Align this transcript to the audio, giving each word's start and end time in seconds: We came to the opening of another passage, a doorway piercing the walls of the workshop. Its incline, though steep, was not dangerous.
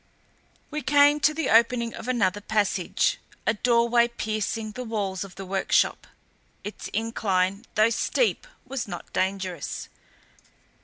We 0.71 0.81
came 0.81 1.19
to 1.19 1.31
the 1.31 1.51
opening 1.51 1.93
of 1.93 2.07
another 2.07 2.41
passage, 2.41 3.19
a 3.45 3.53
doorway 3.53 4.07
piercing 4.07 4.71
the 4.71 4.83
walls 4.83 5.23
of 5.23 5.35
the 5.35 5.45
workshop. 5.45 6.07
Its 6.63 6.87
incline, 6.87 7.65
though 7.75 7.91
steep, 7.91 8.47
was 8.65 8.87
not 8.87 9.13
dangerous. 9.13 9.89